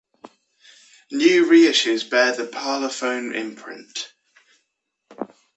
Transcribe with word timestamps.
New 1.11 1.45
reissues 1.45 2.09
bear 2.09 2.31
the 2.35 2.45
Parlophone 2.47 3.35
imprint. 3.35 4.11